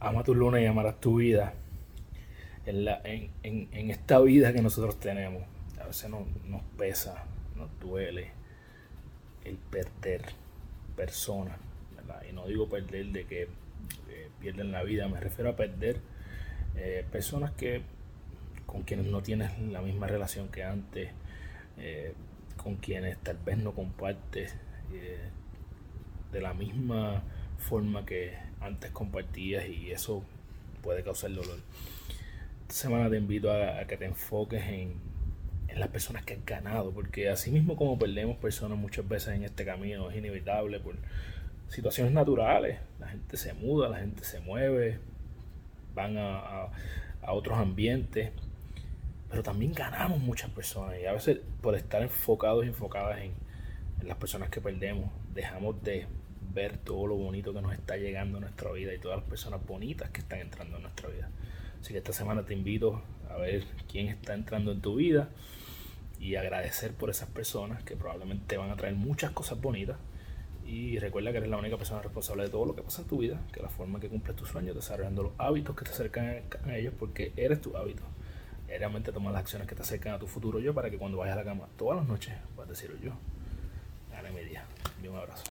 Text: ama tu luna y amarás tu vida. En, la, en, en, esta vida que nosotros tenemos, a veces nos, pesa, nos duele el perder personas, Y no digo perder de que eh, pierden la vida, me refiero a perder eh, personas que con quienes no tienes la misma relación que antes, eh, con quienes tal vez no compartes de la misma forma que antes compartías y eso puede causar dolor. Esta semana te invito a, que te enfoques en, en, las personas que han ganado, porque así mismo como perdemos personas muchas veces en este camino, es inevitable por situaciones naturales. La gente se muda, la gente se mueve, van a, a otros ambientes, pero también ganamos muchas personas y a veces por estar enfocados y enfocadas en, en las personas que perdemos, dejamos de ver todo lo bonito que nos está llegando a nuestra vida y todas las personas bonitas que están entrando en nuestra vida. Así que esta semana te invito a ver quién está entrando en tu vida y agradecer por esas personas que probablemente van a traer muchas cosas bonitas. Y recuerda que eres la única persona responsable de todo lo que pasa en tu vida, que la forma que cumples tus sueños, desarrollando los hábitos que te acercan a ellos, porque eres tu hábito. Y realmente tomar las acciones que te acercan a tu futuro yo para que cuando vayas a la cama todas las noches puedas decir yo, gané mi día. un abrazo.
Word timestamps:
ama 0.00 0.24
tu 0.24 0.34
luna 0.34 0.60
y 0.60 0.66
amarás 0.66 1.00
tu 1.00 1.16
vida. 1.16 1.52
En, 2.66 2.84
la, 2.84 3.00
en, 3.04 3.30
en, 3.42 3.90
esta 3.90 4.18
vida 4.20 4.52
que 4.52 4.62
nosotros 4.62 4.98
tenemos, 4.98 5.42
a 5.80 5.86
veces 5.86 6.10
nos, 6.10 6.62
pesa, 6.76 7.24
nos 7.56 7.68
duele 7.80 8.30
el 9.44 9.56
perder 9.56 10.22
personas, 10.96 11.56
Y 12.28 12.32
no 12.32 12.46
digo 12.46 12.68
perder 12.68 13.06
de 13.06 13.24
que 13.24 13.42
eh, 13.42 14.28
pierden 14.40 14.72
la 14.72 14.82
vida, 14.82 15.08
me 15.08 15.20
refiero 15.20 15.50
a 15.50 15.56
perder 15.56 16.00
eh, 16.76 17.04
personas 17.10 17.52
que 17.52 17.82
con 18.66 18.82
quienes 18.82 19.06
no 19.06 19.22
tienes 19.22 19.58
la 19.58 19.80
misma 19.80 20.06
relación 20.06 20.48
que 20.48 20.62
antes, 20.62 21.10
eh, 21.78 22.14
con 22.56 22.76
quienes 22.76 23.18
tal 23.18 23.38
vez 23.38 23.58
no 23.58 23.72
compartes 23.72 24.54
de 26.32 26.40
la 26.40 26.52
misma 26.52 27.22
forma 27.60 28.04
que 28.04 28.36
antes 28.60 28.90
compartías 28.90 29.66
y 29.68 29.90
eso 29.90 30.24
puede 30.82 31.02
causar 31.02 31.32
dolor. 31.32 31.58
Esta 32.62 32.74
semana 32.74 33.10
te 33.10 33.16
invito 33.16 33.52
a, 33.52 33.84
que 33.84 33.96
te 33.96 34.04
enfoques 34.04 34.62
en, 34.64 34.94
en, 35.68 35.80
las 35.80 35.88
personas 35.88 36.24
que 36.24 36.34
han 36.34 36.44
ganado, 36.44 36.90
porque 36.90 37.28
así 37.28 37.50
mismo 37.50 37.76
como 37.76 37.98
perdemos 37.98 38.36
personas 38.36 38.78
muchas 38.78 39.08
veces 39.08 39.34
en 39.34 39.44
este 39.44 39.64
camino, 39.64 40.10
es 40.10 40.16
inevitable 40.16 40.80
por 40.80 40.96
situaciones 41.68 42.12
naturales. 42.12 42.78
La 42.98 43.08
gente 43.08 43.36
se 43.36 43.52
muda, 43.54 43.88
la 43.88 43.98
gente 43.98 44.24
se 44.24 44.40
mueve, 44.40 44.98
van 45.94 46.16
a, 46.18 46.68
a 47.22 47.32
otros 47.32 47.58
ambientes, 47.58 48.30
pero 49.28 49.42
también 49.42 49.72
ganamos 49.72 50.20
muchas 50.20 50.50
personas 50.50 50.98
y 51.00 51.06
a 51.06 51.12
veces 51.12 51.38
por 51.60 51.74
estar 51.74 52.02
enfocados 52.02 52.64
y 52.64 52.68
enfocadas 52.68 53.18
en, 53.20 53.32
en 54.00 54.08
las 54.08 54.16
personas 54.16 54.48
que 54.48 54.60
perdemos, 54.60 55.10
dejamos 55.34 55.82
de 55.82 56.06
ver 56.52 56.78
todo 56.78 57.06
lo 57.06 57.16
bonito 57.16 57.52
que 57.52 57.62
nos 57.62 57.72
está 57.72 57.96
llegando 57.96 58.38
a 58.38 58.40
nuestra 58.40 58.72
vida 58.72 58.94
y 58.94 58.98
todas 58.98 59.18
las 59.18 59.28
personas 59.28 59.64
bonitas 59.66 60.10
que 60.10 60.20
están 60.20 60.40
entrando 60.40 60.76
en 60.76 60.82
nuestra 60.82 61.08
vida. 61.08 61.30
Así 61.80 61.92
que 61.92 61.98
esta 61.98 62.12
semana 62.12 62.44
te 62.44 62.54
invito 62.54 63.02
a 63.30 63.36
ver 63.36 63.64
quién 63.90 64.08
está 64.08 64.34
entrando 64.34 64.72
en 64.72 64.80
tu 64.80 64.96
vida 64.96 65.30
y 66.18 66.36
agradecer 66.36 66.92
por 66.92 67.10
esas 67.10 67.28
personas 67.30 67.82
que 67.82 67.96
probablemente 67.96 68.56
van 68.58 68.70
a 68.70 68.76
traer 68.76 68.94
muchas 68.94 69.30
cosas 69.30 69.60
bonitas. 69.60 69.96
Y 70.66 70.98
recuerda 70.98 71.32
que 71.32 71.38
eres 71.38 71.50
la 71.50 71.56
única 71.56 71.76
persona 71.76 72.02
responsable 72.02 72.44
de 72.44 72.50
todo 72.50 72.64
lo 72.66 72.76
que 72.76 72.82
pasa 72.82 73.02
en 73.02 73.08
tu 73.08 73.18
vida, 73.18 73.40
que 73.52 73.60
la 73.60 73.70
forma 73.70 73.98
que 73.98 74.08
cumples 74.08 74.36
tus 74.36 74.50
sueños, 74.50 74.76
desarrollando 74.76 75.22
los 75.24 75.32
hábitos 75.38 75.74
que 75.74 75.84
te 75.84 75.90
acercan 75.90 76.42
a 76.64 76.76
ellos, 76.76 76.94
porque 76.96 77.32
eres 77.36 77.60
tu 77.60 77.76
hábito. 77.76 78.02
Y 78.68 78.78
realmente 78.78 79.10
tomar 79.10 79.32
las 79.32 79.40
acciones 79.40 79.66
que 79.66 79.74
te 79.74 79.82
acercan 79.82 80.12
a 80.12 80.18
tu 80.18 80.28
futuro 80.28 80.60
yo 80.60 80.74
para 80.74 80.90
que 80.90 80.98
cuando 80.98 81.18
vayas 81.18 81.34
a 81.34 81.40
la 81.40 81.44
cama 81.44 81.66
todas 81.76 81.98
las 81.98 82.06
noches 82.06 82.34
puedas 82.54 82.68
decir 82.68 82.96
yo, 83.02 83.12
gané 84.12 84.30
mi 84.30 84.44
día. 84.44 84.64
un 85.08 85.16
abrazo. 85.16 85.42